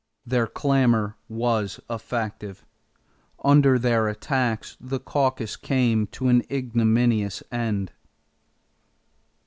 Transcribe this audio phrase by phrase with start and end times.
[0.25, 2.65] Their clamor was effective.
[3.45, 7.91] Under their attacks, the caucus came to an ignominious end.